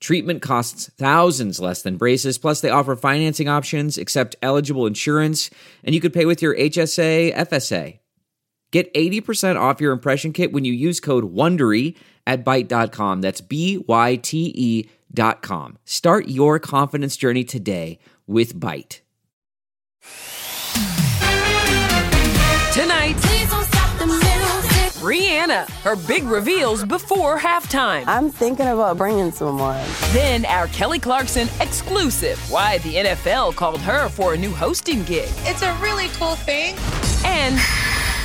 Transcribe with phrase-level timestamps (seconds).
[0.00, 5.50] Treatment costs thousands less than braces, plus, they offer financing options, accept eligible insurance,
[5.84, 7.98] and you could pay with your HSA, FSA.
[8.70, 11.96] Get 80% off your impression kit when you use code WONDERY
[12.26, 13.20] at Byte.com.
[13.20, 15.76] That's B Y T E dot com.
[15.84, 19.00] Start your confidence journey today with Byte.
[22.72, 23.16] Tonight,
[25.10, 28.04] Rihanna, her big reveals before halftime.
[28.06, 29.84] I'm thinking about bringing someone.
[30.12, 35.28] Then our Kelly Clarkson exclusive why the NFL called her for a new hosting gig.
[35.38, 36.76] It's a really cool thing.
[37.24, 37.58] And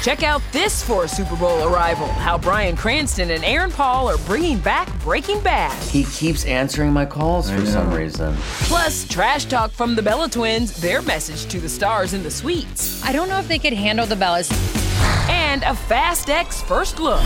[0.03, 4.19] check out this for a Super Bowl arrival how Bryan Cranston and Aaron Paul are
[4.19, 5.73] bringing back Breaking Bad.
[5.89, 8.35] He keeps answering my calls for some reason.
[8.67, 13.03] Plus, trash talk from the Bella twins, their message to the stars in the suites.
[13.03, 14.84] I don't know if they could handle the Bellas.
[15.29, 17.23] And a Fast X first look.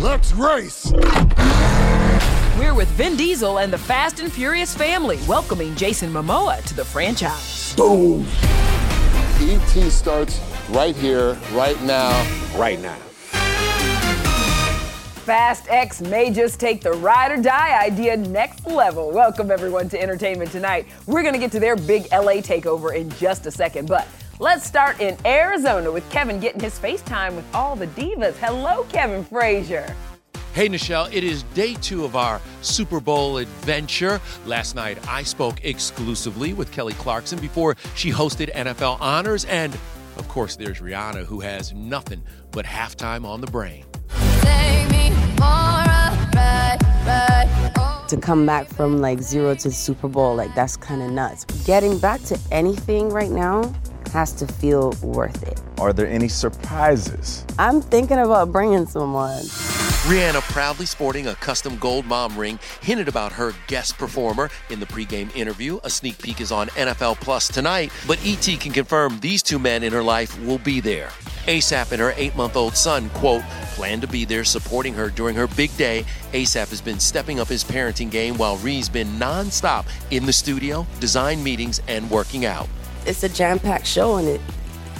[0.00, 0.92] Let's race!
[2.58, 6.84] We're with Vin Diesel and the Fast and Furious family welcoming Jason Momoa to the
[6.84, 7.74] franchise.
[7.76, 8.26] Boom!
[9.38, 10.40] ET starts
[10.70, 12.10] right here, right now,
[12.56, 12.98] right now.
[15.26, 19.10] Fast X may just take the ride or die idea next level.
[19.10, 20.86] Welcome everyone to Entertainment Tonight.
[21.06, 24.08] We're going to get to their big LA takeover in just a second, but
[24.38, 28.34] let's start in Arizona with Kevin getting his FaceTime with all the divas.
[28.34, 29.94] Hello, Kevin Frazier.
[30.52, 34.20] Hey, Nischelle, it is day two of our Super Bowl adventure.
[34.46, 39.44] Last night, I spoke exclusively with Kelly Clarkson before she hosted NFL Honors.
[39.44, 39.74] And
[40.16, 42.22] of course, there's Rihanna, who has nothing
[42.52, 43.84] but halftime on the brain.
[44.40, 48.08] Take me for a ride, ride.
[48.08, 51.44] To come back from like zero to Super Bowl, like that's kind of nuts.
[51.66, 53.74] Getting back to anything right now
[54.08, 55.60] has to feel worth it.
[55.78, 57.44] Are there any surprises?
[57.58, 59.44] I'm thinking about bringing someone.
[60.06, 64.86] Rihanna, proudly sporting a custom gold mom ring, hinted about her guest performer in the
[64.86, 65.80] pregame interview.
[65.82, 69.82] A sneak peek is on NFL Plus tonight, but ET can confirm these two men
[69.82, 71.08] in her life will be there.
[71.46, 73.42] ASAP and her eight month old son, quote,
[73.74, 76.04] plan to be there supporting her during her big day.
[76.32, 80.86] ASAP has been stepping up his parenting game while Ree's been nonstop in the studio,
[81.00, 82.68] design meetings, and working out.
[83.06, 84.40] It's a jam-packed show and it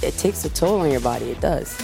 [0.02, 1.30] it takes a toll on your body.
[1.30, 1.76] It does.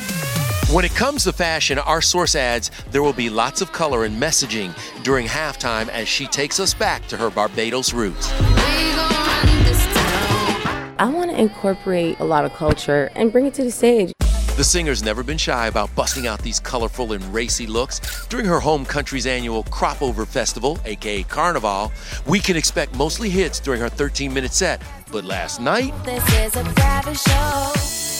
[0.71, 4.21] When it comes to fashion, our source adds there will be lots of color and
[4.21, 8.31] messaging during halftime as she takes us back to her Barbados roots.
[8.31, 10.95] We gon' run this town.
[10.99, 14.12] I want to incorporate a lot of culture and bring it to the stage.
[14.57, 18.27] The singer's never been shy about busting out these colorful and racy looks.
[18.29, 21.91] During her home country's annual Crop Over Festival, aka Carnival,
[22.27, 24.83] we can expect mostly hits during her 13 minute set.
[25.11, 27.73] But last night, This is a private show.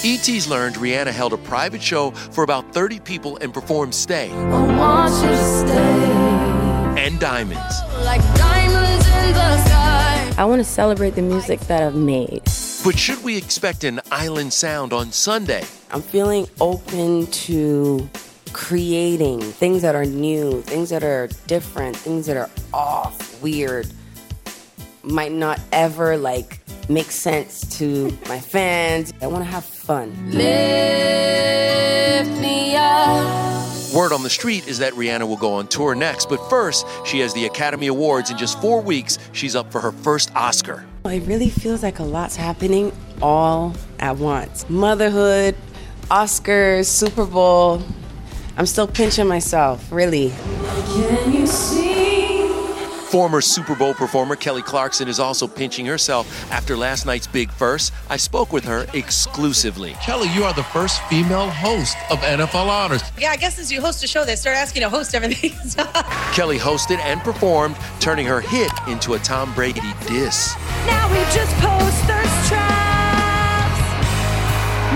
[0.05, 4.77] ET's learned Rihanna held a private show for about 30 people and performed Stay I
[4.77, 7.75] want you to stay and Diamonds.
[8.05, 10.33] like diamonds in the sky.
[10.39, 12.43] I want to celebrate the music that I've made.
[12.85, 15.63] But should we expect an island sound on Sunday?
[15.93, 18.11] I'm feeling open to
[18.53, 23.87] creating things that are new, things that are different, things that are off, weird,
[25.05, 26.59] might not ever like
[26.89, 29.13] make sense to my fans.
[29.23, 30.33] I want to have fun.
[30.33, 30.43] Lift
[32.41, 33.95] me up.
[33.95, 37.21] Word on the street is that Rihanna will go on tour next, but first, she
[37.21, 38.33] has the Academy Awards.
[38.33, 40.85] In just four weeks, she's up for her first Oscar.
[41.05, 44.65] It really feels like a lot's happening all at once.
[44.71, 45.57] Motherhood,
[46.03, 47.83] Oscars, Super Bowl.
[48.57, 50.31] I'm still pinching myself, really.
[50.95, 52.02] Can you see?
[53.13, 57.93] Former Super Bowl performer Kelly Clarkson is also pinching herself after last night's big first.
[58.09, 59.93] I spoke with her exclusively.
[60.01, 63.03] Kelly, you are the first female host of NFL Honors.
[63.19, 65.51] Yeah, I guess since you host a show, they start asking to host everything.
[66.33, 70.57] Kelly hosted and performed, turning her hit into a Tom Brady diss.
[70.87, 73.79] Now we just post thirst traps.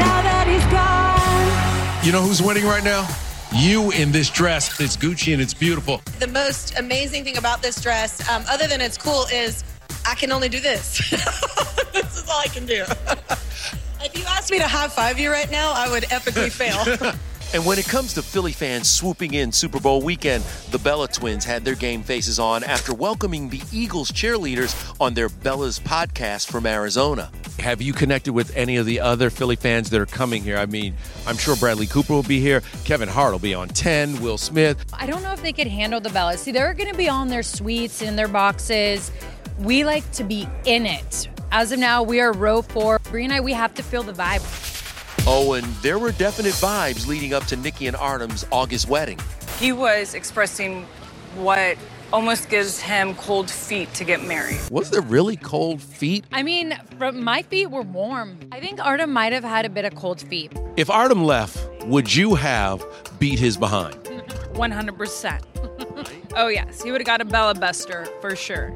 [0.00, 2.06] Now that he's gone.
[2.06, 3.06] You know who's winning right now?
[3.56, 4.78] You in this dress.
[4.80, 6.02] It's Gucci and it's beautiful.
[6.18, 9.64] the most amazing thing about this dress, um, other than it's cool, is
[10.06, 10.98] I can only do this.
[11.94, 12.84] this is all I can do.
[14.04, 17.14] if you asked me to high five you right now, I would epically fail.
[17.54, 21.44] And when it comes to Philly fans swooping in Super Bowl weekend, the Bella twins
[21.44, 26.66] had their game faces on after welcoming the Eagles cheerleaders on their Bella's podcast from
[26.66, 27.30] Arizona.
[27.60, 30.58] Have you connected with any of the other Philly fans that are coming here?
[30.58, 30.94] I mean,
[31.26, 32.62] I'm sure Bradley Cooper will be here.
[32.84, 34.20] Kevin Hart will be on 10.
[34.20, 34.84] Will Smith.
[34.92, 36.38] I don't know if they could handle the Bellas.
[36.38, 39.10] See, they're going to be on their suites in their boxes.
[39.58, 41.28] We like to be in it.
[41.52, 42.98] As of now, we are row four.
[43.10, 44.42] Brie and I, we have to feel the vibe.
[45.28, 49.18] Oh, and there were definite vibes leading up to Nikki and Artem's August wedding.
[49.58, 50.84] He was expressing
[51.34, 51.76] what
[52.12, 54.60] almost gives him cold feet to get married.
[54.70, 56.24] Was there really cold feet?
[56.30, 56.78] I mean,
[57.12, 58.38] my feet were warm.
[58.52, 60.52] I think Artem might have had a bit of cold feet.
[60.76, 62.84] If Artem left, would you have
[63.18, 63.96] beat his behind?
[64.04, 65.42] 100%.
[66.36, 66.82] oh, yes.
[66.82, 68.72] He would have got a Bella Buster for sure.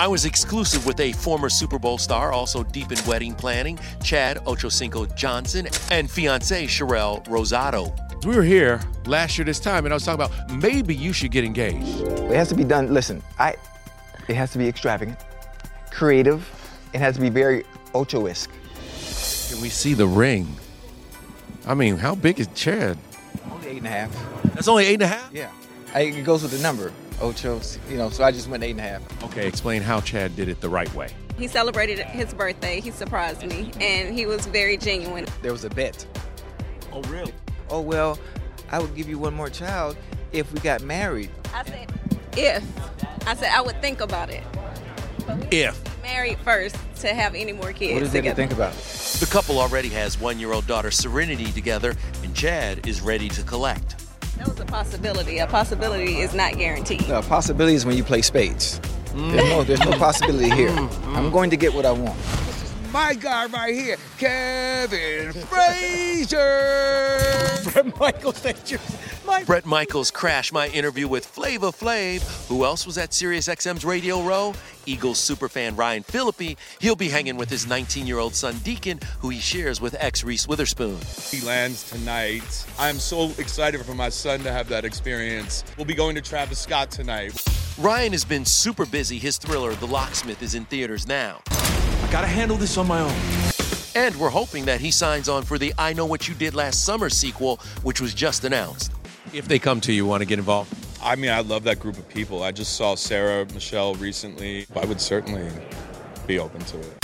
[0.00, 4.36] I was exclusive with a former Super Bowl star, also deep in wedding planning, Chad
[4.44, 7.92] Ochocinco Johnson, and fiancee Sharelle Rosado.
[8.24, 11.32] We were here last year this time, and I was talking about maybe you should
[11.32, 12.00] get engaged.
[12.02, 12.94] It has to be done.
[12.94, 13.56] Listen, I.
[14.28, 15.18] It has to be extravagant,
[15.90, 16.48] creative.
[16.92, 18.50] It has to be very Ocho-esque.
[19.50, 20.46] Can we see the ring?
[21.66, 22.98] I mean, how big is Chad?
[23.50, 24.54] Only eight and a half.
[24.54, 25.32] That's only eight and a half?
[25.32, 25.50] Yeah,
[25.92, 26.92] I, it goes with the number.
[27.20, 28.10] Oh, Ocho, you know.
[28.10, 29.24] So I just went eight and a half.
[29.24, 31.10] Okay, explain how Chad did it the right way.
[31.36, 32.80] He celebrated his birthday.
[32.80, 35.26] He surprised me, and he was very genuine.
[35.42, 36.06] There was a bet.
[36.92, 37.32] Oh, really?
[37.70, 38.18] Oh well,
[38.70, 39.96] I would give you one more child
[40.32, 41.30] if we got married.
[41.52, 41.92] I said,
[42.36, 42.64] if.
[43.26, 44.42] I said I would think about it.
[45.50, 45.80] If.
[46.02, 47.94] Married first to have any more kids.
[47.94, 48.48] What is there to together.
[48.48, 48.72] think about?
[49.20, 53.42] The couple already has one year old daughter Serenity together, and Chad is ready to
[53.42, 54.07] collect.
[54.38, 55.38] That was a possibility.
[55.38, 57.08] A possibility is not guaranteed.
[57.10, 58.78] A possibility is when you play spades.
[59.08, 59.32] Mm.
[59.32, 60.70] There's no, there's no possibility here.
[60.70, 61.32] Mm, I'm mm.
[61.32, 62.16] going to get what I want.
[62.22, 66.38] This is My guy right here, Kevin Frazier.
[67.72, 68.70] Bret Michaels, thank
[69.36, 69.44] you.
[69.44, 72.48] Bret Michaels Crash, my interview with Flava Flav.
[72.48, 74.54] Who else was at SiriusXM's Radio Row?
[74.86, 76.56] Eagles superfan Ryan Phillippe.
[76.80, 80.98] He'll be hanging with his 19-year-old son Deacon, who he shares with ex Reese Witherspoon.
[81.30, 82.66] He lands tonight.
[82.78, 85.64] I'm so excited for my son to have that experience.
[85.76, 87.32] We'll be going to Travis Scott tonight.
[87.78, 89.18] Ryan has been super busy.
[89.18, 91.42] His thriller, The Locksmith, is in theaters now.
[91.48, 93.14] I gotta handle this on my own.
[93.94, 96.84] And we're hoping that he signs on for the I Know What You Did Last
[96.84, 98.92] Summer sequel, which was just announced.
[99.32, 100.74] If they come to you, want to get involved?
[101.02, 102.42] I mean, I love that group of people.
[102.42, 104.66] I just saw Sarah Michelle recently.
[104.74, 105.50] I would certainly
[106.26, 106.98] be open to it.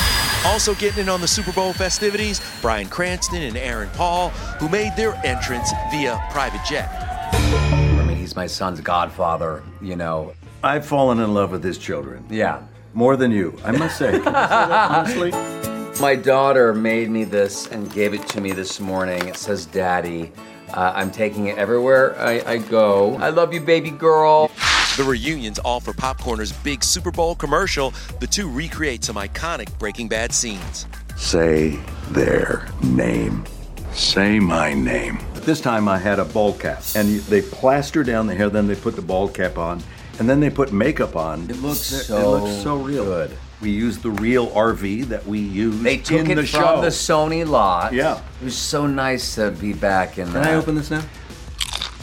[0.47, 4.95] Also getting in on the Super Bowl festivities, Bryan Cranston and Aaron Paul, who made
[4.97, 6.89] their entrance via private jet.
[7.33, 10.35] I mean, he's my son's godfather, you know.
[10.63, 12.25] I've fallen in love with his children.
[12.31, 12.63] Yeah.
[12.95, 14.13] More than you, I must say.
[14.23, 16.01] Can I say that honestly?
[16.01, 19.29] My daughter made me this and gave it to me this morning.
[19.29, 20.33] It says, Daddy.
[20.75, 23.15] Uh, I'm taking it everywhere I, I go.
[23.19, 24.51] I love you, baby girl.
[24.97, 27.93] The reunions all for Popcorner's big Super Bowl commercial.
[28.19, 30.87] The two recreate some iconic Breaking Bad scenes.
[31.17, 31.79] Say
[32.11, 33.45] their name.
[33.93, 35.21] Say my name.
[35.35, 38.75] This time I had a bald cap, and they plaster down the hair, then they
[38.75, 39.81] put the bald cap on,
[40.19, 41.43] and then they put makeup on.
[41.51, 43.05] It looks It so looks so real.
[43.05, 43.37] good.
[43.61, 46.81] We used the real RV that we used They took in it the from show.
[46.81, 47.93] the Sony lot.
[47.93, 48.21] Yeah.
[48.41, 50.47] It was so nice to be back in Can that.
[50.47, 51.03] I open this now?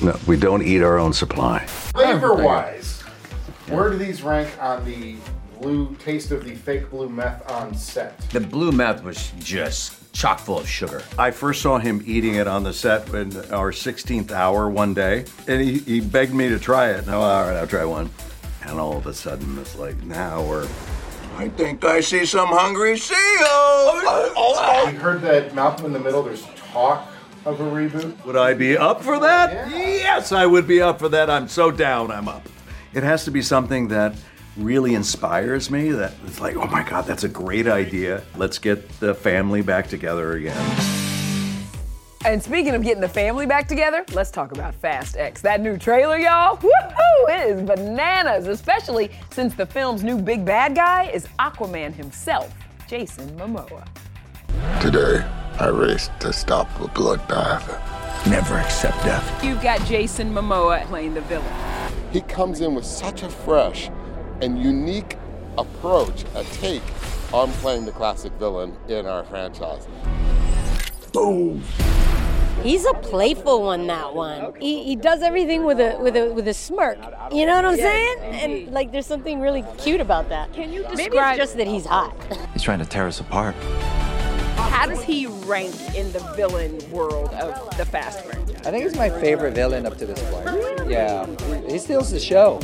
[0.01, 1.59] No, we don't eat our own supply.
[1.67, 3.01] Flavor wise,
[3.69, 5.15] where do these rank on the
[5.59, 8.19] blue taste of the fake blue meth on set?
[8.31, 11.03] The blue meth was just chock full of sugar.
[11.19, 15.25] I first saw him eating it on the set in our 16th hour one day,
[15.47, 17.05] and he, he begged me to try it.
[17.05, 18.09] No, all right, I'll try one.
[18.63, 20.67] And all of a sudden, it's like, now we're.
[21.37, 23.19] I think I see some hungry seals.
[23.19, 27.07] Oh, oh, oh, we heard that Malcolm in the Middle, there's talk
[27.45, 28.23] of a reboot.
[28.25, 29.71] Would I be up for that?
[29.71, 31.29] Yes, I would be up for that.
[31.29, 32.47] I'm so down, I'm up.
[32.93, 34.15] It has to be something that
[34.57, 38.23] really inspires me that it's like, oh my God, that's a great idea.
[38.35, 41.00] Let's get the family back together again.
[42.23, 45.41] And speaking of getting the family back together, let's talk about Fast X.
[45.41, 50.75] That new trailer, y'all, woohoo, it is bananas, especially since the film's new big bad
[50.75, 52.53] guy is Aquaman himself,
[52.87, 53.87] Jason Momoa.
[54.79, 55.25] Today,
[55.59, 57.67] I raced to stop a bloodbath.
[58.29, 59.43] Never accept death.
[59.43, 61.51] You've got Jason Momoa playing the villain.
[62.11, 63.89] He comes in with such a fresh
[64.43, 65.17] and unique
[65.57, 66.83] approach, a take
[67.33, 69.87] on playing the classic villain in our franchise.
[71.11, 71.63] Boom.
[72.63, 73.87] He's a playful one.
[73.87, 74.53] That one.
[74.59, 76.97] He, he does everything with a with a with a smirk.
[77.31, 78.17] You know what I'm Yeah, saying?
[78.65, 80.53] And like, there's something really cute about that.
[80.53, 82.15] Can you Maybe describe- it's just that he's hot.
[82.53, 83.55] He's trying to tear us apart.
[84.55, 88.55] How does he rank in the villain world of the Fast franchise?
[88.65, 90.89] I think he's my favorite villain up to this point.
[90.89, 91.25] Yeah,
[91.69, 92.59] he steals the show.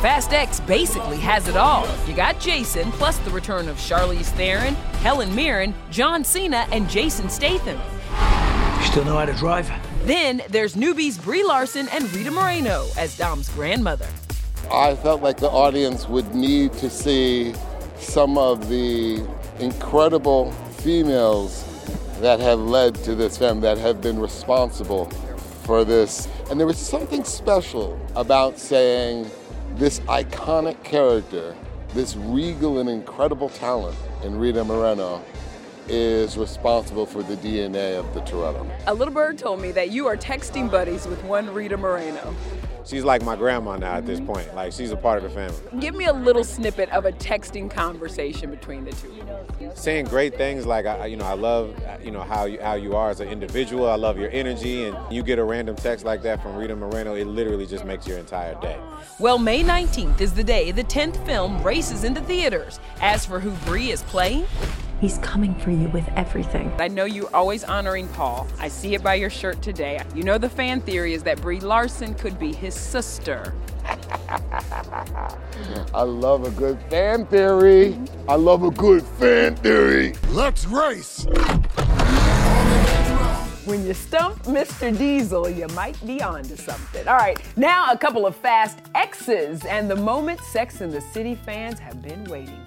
[0.00, 1.86] Fast X basically has it all.
[2.06, 7.28] You got Jason, plus the return of Charlize Theron, Helen Mirren, John Cena, and Jason
[7.28, 7.78] Statham.
[8.90, 9.70] You still know how to drive?
[10.04, 14.08] Then there's newbies Brie Larson and Rita Moreno as Dom's grandmother.
[14.68, 17.54] I felt like the audience would need to see
[18.00, 19.24] some of the
[19.60, 21.64] incredible females
[22.18, 25.04] that have led to this film, that have been responsible
[25.62, 26.26] for this.
[26.50, 29.30] And there was something special about saying
[29.76, 31.54] this iconic character,
[31.94, 35.22] this regal and incredible talent in Rita Moreno,
[35.90, 38.68] is responsible for the DNA of the Toretto.
[38.86, 42.34] A little bird told me that you are texting buddies with one Rita Moreno.
[42.84, 44.32] She's like my grandma now at this mm-hmm.
[44.32, 44.54] point.
[44.54, 45.80] Like she's a part of the family.
[45.80, 49.14] Give me a little snippet of a texting conversation between the two.
[49.74, 52.96] Saying great things like I, you know, I love, you know, how you how you
[52.96, 53.88] are as an individual.
[53.88, 57.14] I love your energy, and you get a random text like that from Rita Moreno,
[57.14, 58.78] it literally just makes your entire day.
[59.18, 62.80] Well, May 19th is the day the 10th film races into theaters.
[63.00, 64.46] As for who Brie is playing,
[65.00, 66.70] He's coming for you with everything.
[66.78, 68.46] I know you're always honoring Paul.
[68.58, 69.98] I see it by your shirt today.
[70.14, 73.54] You know the fan theory is that Brie Larson could be his sister.
[75.94, 77.98] I love a good fan theory.
[78.28, 80.12] I love a good fan theory.
[80.28, 81.24] Let's race.
[83.64, 84.96] When you stump Mr.
[84.96, 87.08] Diesel, you might be onto something.
[87.08, 91.36] All right, now a couple of fast X's and the moment Sex and the City
[91.36, 92.59] fans have been waiting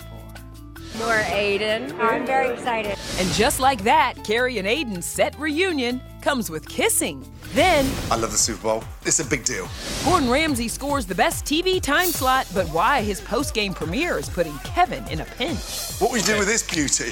[0.93, 1.03] for.
[1.03, 1.99] Nora Aidan.
[1.99, 2.97] I'm very excited.
[3.19, 7.29] And just like that, Carrie and Aidan's set reunion comes with kissing.
[7.53, 8.83] Then, I love the Super Bowl.
[9.05, 9.67] It's a big deal.
[10.05, 14.29] Gordon Ramsay scores the best TV time slot, but why his post game premiere is
[14.29, 15.91] putting Kevin in a pinch.
[15.99, 17.11] What we do with this beauty?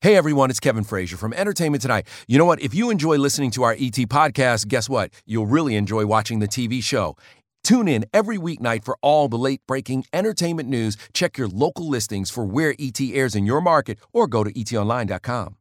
[0.00, 2.06] Hey everyone, it's Kevin Frazier from Entertainment Tonight.
[2.28, 2.60] You know what?
[2.60, 5.10] If you enjoy listening to our ET podcast, guess what?
[5.24, 7.16] You'll really enjoy watching the TV show.
[7.64, 10.96] Tune in every weeknight for all the late breaking entertainment news.
[11.14, 15.56] Check your local listings for where ET airs in your market or go to etonline.com.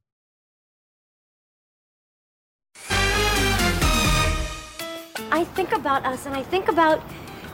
[5.32, 7.02] I think about us and I think about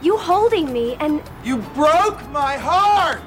[0.02, 3.22] you holding me and You broke my heart!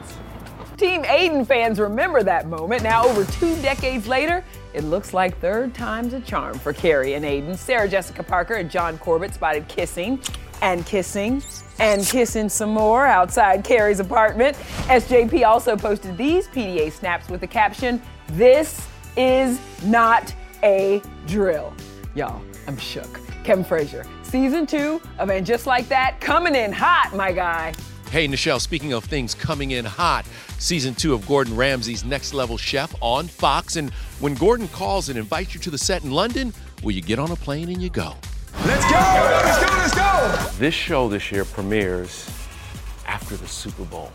[0.76, 2.82] Team Aidan fans remember that moment.
[2.82, 7.24] Now, over two decades later, it looks like third time's a charm for Carrie and
[7.24, 7.56] Aidan.
[7.56, 10.18] Sarah Jessica Parker and John Corbett spotted kissing
[10.62, 11.42] and kissing
[11.78, 14.56] and kissing some more outside Carrie's apartment.
[14.86, 21.74] SJP also posted these PDA snaps with the caption, This is not a drill.
[22.14, 23.20] Y'all, I'm shook.
[23.44, 27.74] Kevin Frazier, season two of And Just Like That, coming in hot, my guy.
[28.10, 30.26] Hey, Nischelle, speaking of things coming in hot,
[30.58, 33.76] season two of Gordon Ramsay's Next Level Chef on Fox.
[33.76, 33.90] And
[34.20, 36.52] when Gordon calls and invites you to the set in London,
[36.82, 38.14] will you get on a plane and you go?
[38.64, 38.98] Let's go!
[39.44, 39.76] Let's go!
[39.76, 40.58] Let's go!
[40.58, 42.30] This show this year premieres
[43.06, 44.10] after the Super Bowl.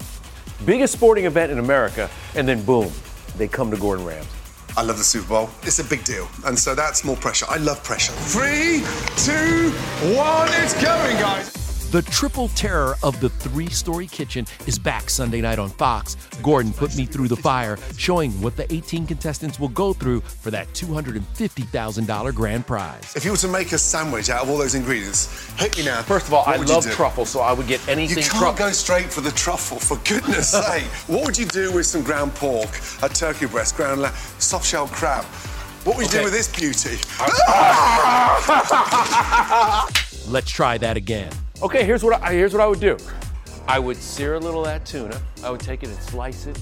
[0.65, 2.91] Biggest sporting event in America, and then boom,
[3.38, 4.29] they come to Gordon Ramsay.
[4.77, 5.50] I love the Super Bowl.
[5.63, 6.27] It's a big deal.
[6.46, 7.48] And so that's more pressure.
[7.50, 8.13] I love pressure.
[8.13, 8.84] Three,
[9.17, 9.72] two,
[10.15, 11.57] one, it's going, guys.
[11.91, 16.17] The triple terror of the three story kitchen is back Sunday night on Fox.
[16.44, 20.51] Gordon put me through the fire, showing what the 18 contestants will go through for
[20.51, 23.15] that $250,000 grand prize.
[23.15, 26.01] If you were to make a sandwich out of all those ingredients, hit me now.
[26.01, 28.65] First of all, What I love truffle, so I would get anything You can't truffle.
[28.67, 30.84] go straight for the truffle, for goodness sake.
[31.08, 32.70] What would you do with some ground pork,
[33.01, 35.24] a turkey breast, ground lamb, soft shell crab?
[35.86, 36.98] What would you do with this beauty?
[40.29, 41.32] Let's try that again.
[41.62, 42.98] Okay, here's what I, here's what I would do.
[43.68, 45.20] I would sear a little of that tuna.
[45.44, 46.62] I would take it and slice it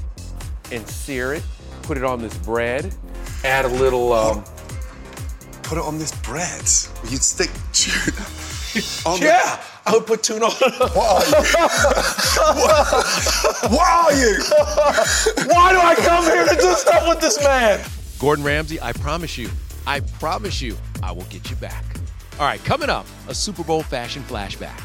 [0.72, 1.44] and sear it.
[1.82, 2.96] Put it on this bread.
[3.44, 4.14] Add a little.
[4.14, 4.44] Um,
[5.64, 6.62] Put it on this bread.
[7.10, 8.25] You'd stick tuna.
[9.06, 10.52] On yeah, I would put tuna on.
[10.52, 11.48] What are you?
[13.72, 14.38] what are you?
[15.48, 17.80] Why do I come here to do stuff with this man?
[18.20, 19.50] Gordon Ramsay, I promise you,
[19.88, 21.86] I promise you, I will get you back.
[22.38, 24.82] All right, coming up, a Super Bowl fashion flashback.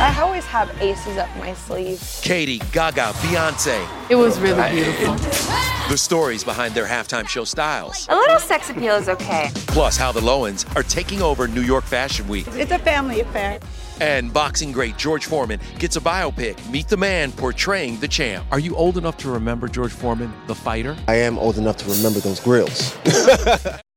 [0.00, 2.02] I always have aces up my sleeve.
[2.22, 3.86] Katy, Gaga, Beyonce.
[4.08, 5.14] It was really beautiful.
[5.90, 8.06] The stories behind their halftime show styles.
[8.08, 9.50] A little sex appeal is okay.
[9.66, 12.46] Plus, how the Lohans are taking over New York Fashion Week.
[12.52, 13.60] It's a family affair.
[14.00, 16.56] And boxing great George Foreman gets a biopic.
[16.70, 18.46] Meet the man portraying the champ.
[18.52, 20.96] Are you old enough to remember George Foreman, the fighter?
[21.08, 22.96] I am old enough to remember those grills.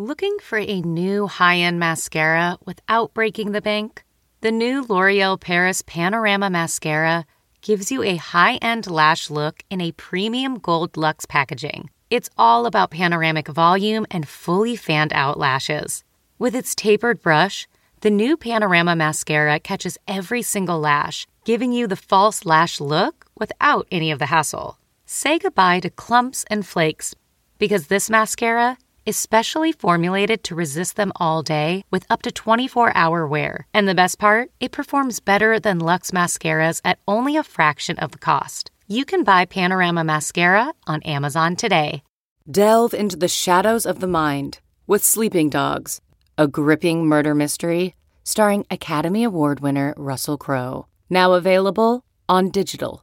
[0.00, 4.04] Looking for a new high end mascara without breaking the bank?
[4.42, 7.26] The new L'Oreal Paris Panorama Mascara
[7.62, 11.90] gives you a high end lash look in a premium gold luxe packaging.
[12.10, 16.04] It's all about panoramic volume and fully fanned out lashes.
[16.38, 17.66] With its tapered brush,
[18.02, 23.88] the new Panorama Mascara catches every single lash, giving you the false lash look without
[23.90, 24.78] any of the hassle.
[25.06, 27.16] Say goodbye to clumps and flakes
[27.58, 28.78] because this mascara
[29.08, 33.66] is specially formulated to resist them all day with up to 24 hour wear.
[33.72, 38.12] And the best part, it performs better than Luxe mascaras at only a fraction of
[38.12, 38.70] the cost.
[38.86, 42.02] You can buy Panorama Mascara on Amazon today.
[42.50, 46.02] Delve into the shadows of the mind with Sleeping Dogs,
[46.36, 50.86] a gripping murder mystery starring Academy Award winner Russell Crowe.
[51.08, 53.02] Now available on digital.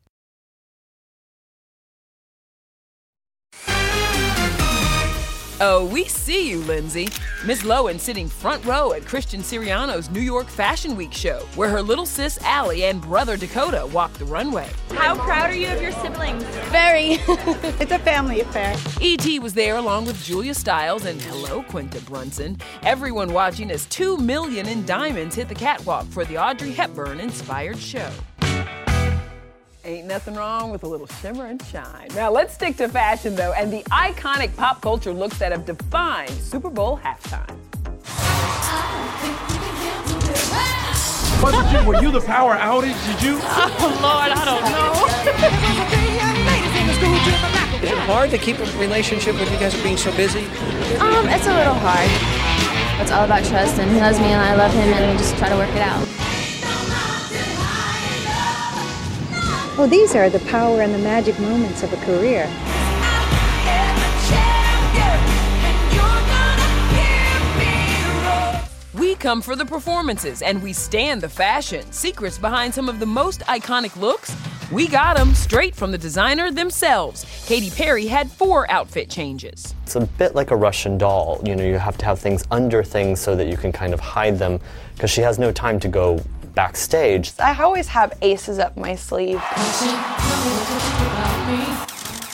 [5.63, 7.07] Oh, we see you, Lindsay.
[7.45, 11.83] Miss Lohan sitting front row at Christian Siriano's New York Fashion Week show, where her
[11.83, 14.67] little sis Allie and brother Dakota walked the runway.
[14.89, 16.43] How proud are you of your siblings?
[16.71, 17.19] Very.
[17.79, 18.75] it's a family affair.
[19.01, 19.37] E.T.
[19.37, 22.57] was there along with Julia Stiles and hello, Quinta Brunson.
[22.81, 27.77] Everyone watching as two million in diamonds hit the catwalk for the Audrey Hepburn inspired
[27.77, 28.09] show.
[29.83, 32.07] Ain't nothing wrong with a little shimmer and shine.
[32.13, 36.29] Now let's stick to fashion though, and the iconic pop culture looks that have defined
[36.29, 37.57] Super Bowl halftime.
[41.41, 41.83] Wasn't you?
[41.87, 42.93] Were you the power outage?
[43.07, 43.39] Did you?
[43.83, 44.93] Oh, Lord, I don't know.
[47.81, 50.45] Is it hard to keep a relationship with you guys being so busy?
[50.99, 53.01] Um, it's a little hard.
[53.01, 55.35] It's all about trust, and he loves me, and I love him, and we just
[55.37, 56.20] try to work it out.
[59.81, 62.45] Well, these are the power and the magic moments of a career.
[68.93, 71.91] We come for the performances and we stand the fashion.
[71.91, 74.35] Secrets behind some of the most iconic looks?
[74.71, 77.25] We got them straight from the designer themselves.
[77.47, 79.73] Katy Perry had four outfit changes.
[79.81, 81.41] It's a bit like a Russian doll.
[81.43, 83.99] You know, you have to have things under things so that you can kind of
[83.99, 84.59] hide them
[84.93, 87.33] because she has no time to go backstage.
[87.39, 89.41] I always have aces up my sleeve.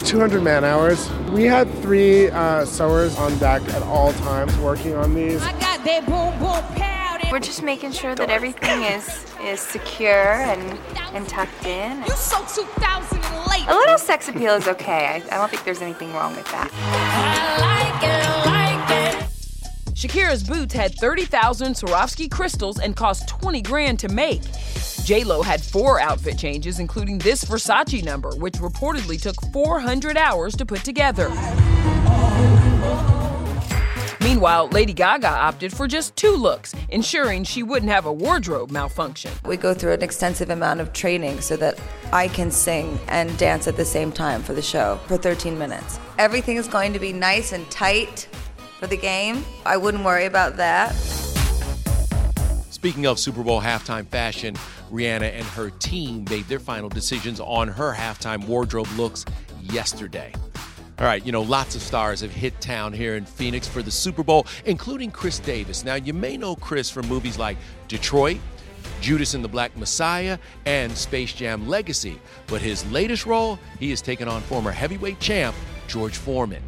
[0.05, 1.09] 200 man hours.
[1.31, 5.41] We had three uh, sewers on deck at all times working on these.
[7.31, 10.79] We're just making sure that everything is is secure and
[11.13, 12.01] and tucked in.
[12.03, 13.67] You so 2000 late.
[13.67, 15.07] A little sex appeal is okay.
[15.07, 18.26] I, I don't think there's anything wrong with that.
[19.97, 24.43] Shakira's boots had 30,000 Swarovski crystals and cost 20 grand to make.
[25.03, 30.67] J-Lo had four outfit changes, including this Versace number, which reportedly took 400 hours to
[30.67, 31.29] put together.
[34.21, 39.31] Meanwhile, Lady Gaga opted for just two looks, ensuring she wouldn't have a wardrobe malfunction.
[39.47, 41.79] We go through an extensive amount of training so that
[42.13, 45.99] I can sing and dance at the same time for the show for 13 minutes.
[46.19, 48.27] Everything is going to be nice and tight
[48.79, 49.43] for the game.
[49.65, 50.93] I wouldn't worry about that.
[52.69, 54.55] Speaking of Super Bowl halftime fashion,
[54.91, 59.25] Rihanna and her team made their final decisions on her halftime wardrobe looks
[59.63, 60.31] yesterday.
[60.99, 63.91] All right, you know, lots of stars have hit town here in Phoenix for the
[63.91, 65.83] Super Bowl, including Khris Davis.
[65.83, 68.39] Now, you may know Khris from movies like Detroit,
[68.99, 72.19] Judas and the Black Messiah, and Space Jam Legacy.
[72.47, 75.55] But his latest role, he has taken on former heavyweight champ
[75.87, 76.63] George Foreman.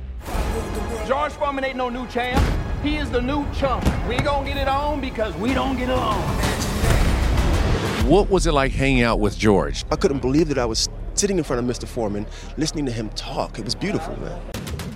[1.10, 2.40] George Foreman ain't no new champ.
[2.84, 3.84] He is the new chump.
[4.08, 6.22] We gonna get it on because we don't get along.
[8.08, 9.86] What was it like hanging out with George?
[9.92, 11.88] I couldn't believe that I was sitting in front of Mr.
[11.88, 13.58] Foreman, listening to him talk.
[13.58, 14.40] It was beautiful, man.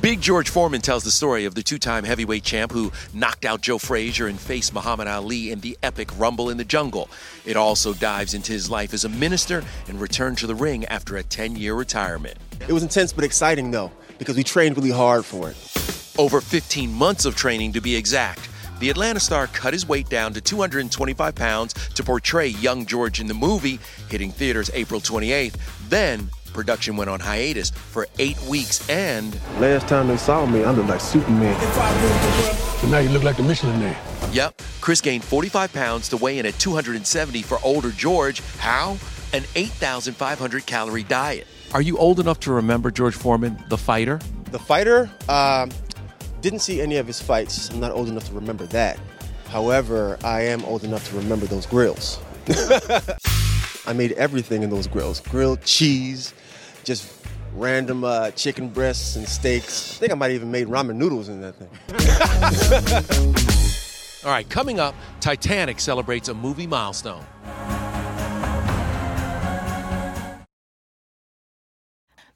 [0.04, 3.62] Big George Foreman tells the story of the two time heavyweight champ who knocked out
[3.62, 7.10] Joe Frazier and faced Muhammad Ali in the epic Rumble in the Jungle.
[7.44, 11.18] It also dives into his life as a minister and return to the ring after
[11.18, 12.38] a 10 year retirement.
[12.68, 15.83] It was intense but exciting, though, because we trained really hard for it.
[16.18, 18.48] Over 15 months of training to be exact.
[18.80, 23.26] The Atlanta star cut his weight down to 225 pounds to portray young George in
[23.26, 25.56] the movie, hitting theaters April 28th.
[25.90, 29.34] Then, production went on hiatus for eight weeks and.
[29.60, 31.60] Last time they saw me, I looked like Superman.
[32.80, 33.98] So now you look like the Michelin Man.
[34.32, 38.42] Yep, Khris gained 45 pounds to weigh in at 270 for older George.
[38.60, 38.98] How?
[39.34, 41.48] An 8,500 calorie diet.
[41.74, 44.20] Are you old enough to remember George Foreman, the fighter?
[44.52, 45.72] The fighter, um,
[46.44, 47.70] didn't see any of his fights.
[47.70, 49.00] I'm not old enough to remember that.
[49.48, 52.20] However, I am old enough to remember those grills.
[53.88, 56.34] I made everything in those grills grilled cheese,
[56.84, 57.26] just
[57.56, 59.96] random uh, chicken breasts and steaks.
[59.96, 61.70] I think I might even made ramen noodles in that thing.
[64.26, 67.26] All right, coming up, Titanic celebrates a movie milestone.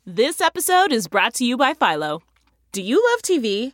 [0.06, 2.22] This episode is brought to you by Philo.
[2.72, 3.74] Do you love TV?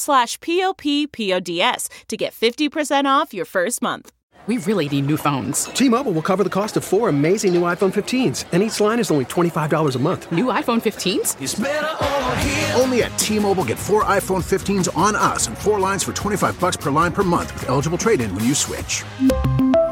[0.00, 4.10] slash p-o-p-p-o-d-s to get 50% off your first month.
[4.46, 5.64] We really need new phones.
[5.64, 9.10] T-Mobile will cover the cost of four amazing new iPhone 15s, and each line is
[9.10, 10.32] only $25 a month.
[10.32, 11.36] New iPhone 15s?
[12.80, 16.78] Only at T-Mobile get four iPhone 15s on us and four lines for 25 bucks
[16.78, 19.04] per line per month with eligible trade-in when you switch.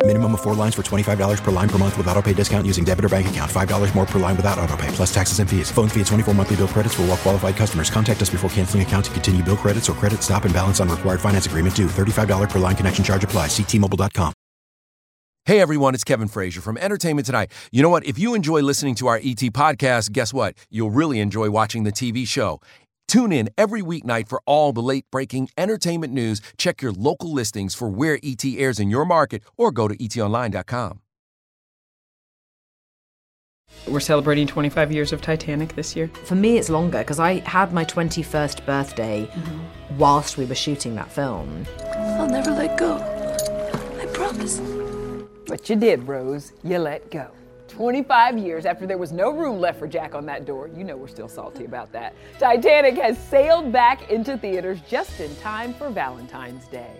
[0.04, 2.82] Minimum of four lines for $25 per line per month with auto pay discount using
[2.82, 3.50] debit or bank account.
[3.50, 5.70] $5 more per line without auto pay, plus taxes and fees.
[5.70, 7.90] Phone fee at 24 monthly bill credits for well qualified customers.
[7.90, 10.88] Contact us before canceling account to continue bill credits or credit stop and balance on
[10.88, 11.88] required finance agreement due.
[11.88, 13.50] $35 per line connection charge applies.
[13.50, 14.32] Ctmobile.com.
[15.44, 17.50] Hey everyone, it's Kevin Frazier from Entertainment Tonight.
[17.70, 18.04] You know what?
[18.04, 20.54] If you enjoy listening to our ET podcast, guess what?
[20.70, 22.60] You'll really enjoy watching the TV show.
[23.08, 26.40] Tune in every weeknight for all the late breaking entertainment news.
[26.58, 31.00] Check your local listings for where ET airs in your market or go to etonline.com.
[33.86, 36.08] We're celebrating 25 years of Titanic this year.
[36.24, 39.98] For me, it's longer because I had my 21st birthday mm-hmm.
[39.98, 41.66] whilst we were shooting that film.
[41.94, 42.96] I'll never let go.
[43.98, 44.60] I promise.
[45.46, 46.52] But you did, Rose.
[46.62, 47.30] You let go.
[47.68, 50.68] 25 years after there was no room left for Jack on that door.
[50.68, 52.14] You know we're still salty about that.
[52.38, 56.92] Titanic has sailed back into theaters just in time for Valentine's Day.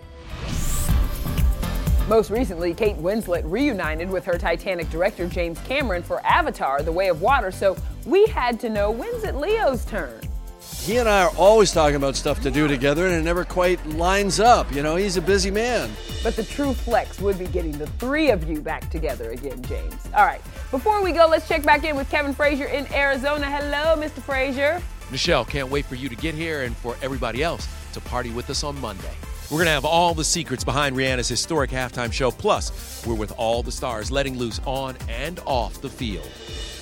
[2.07, 7.09] Most recently, Kate Winslet reunited with her Titanic director James Cameron for Avatar The Way
[7.09, 10.19] of Water, so we had to know when's it Leo's turn?
[10.61, 13.83] He and I are always talking about stuff to do together, and it never quite
[13.87, 14.71] lines up.
[14.73, 15.89] You know, he's a busy man.
[16.21, 19.95] But the true flex would be getting the three of you back together again, James.
[20.13, 23.49] All right, before we go, let's check back in with Kevin Frazier in Arizona.
[23.49, 24.21] Hello, Mr.
[24.21, 24.81] Frazier.
[25.11, 28.49] Nischelle, can't wait for you to get here and for everybody else to party with
[28.49, 29.13] us on Monday.
[29.49, 32.29] We're going to have all the secrets behind Rihanna's historic halftime show.
[32.29, 36.29] Plus, we're with all the stars letting loose on and off the field.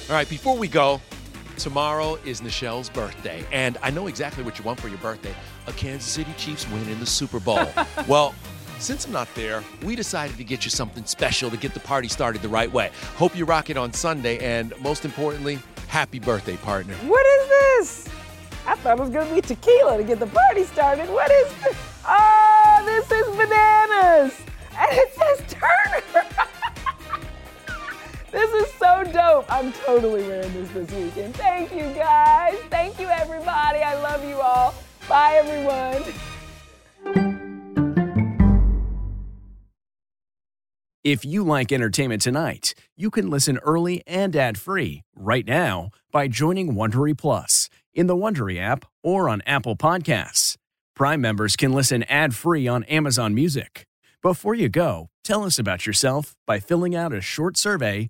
[0.09, 0.99] All right, before we go,
[1.57, 5.33] tomorrow is Nischelle's birthday, and I know exactly what you want for your birthday
[5.67, 7.67] a Kansas City Chiefs win in the Super Bowl.
[8.07, 8.33] well,
[8.79, 12.07] Since I'm not there, we decided to get you something special to get the party
[12.07, 12.91] started the right way.
[13.15, 16.93] Hope you rock it on Sunday, and most importantly, happy birthday, partner.
[17.07, 18.09] What is this?
[18.67, 21.09] I thought it was gonna be tequila to get the party started.
[21.09, 21.75] What is this?
[22.07, 24.41] Oh, this is bananas!
[24.77, 26.03] And it says Turner!
[28.31, 29.45] this is so dope.
[29.49, 31.35] I'm totally wearing this this weekend.
[31.35, 32.57] Thank you guys.
[32.69, 33.79] Thank you everybody.
[33.79, 34.73] I love you all.
[35.09, 36.03] Bye everyone.
[41.03, 46.73] If you like entertainment tonight, you can listen early and ad-free right now by joining
[46.73, 50.57] Wondery Plus in the Wondery app or on Apple Podcasts.
[50.95, 53.85] Prime members can listen ad-free on Amazon Music.
[54.21, 58.09] Before you go, tell us about yourself by filling out a short survey